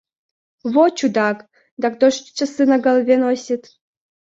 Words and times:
Во 0.71 0.85
чудак! 1.01 1.37
Да 1.85 1.93
кто 1.97 2.11
ж 2.17 2.25
часы 2.41 2.69
на 2.73 2.77
голове 2.89 3.15
носит? 3.27 3.63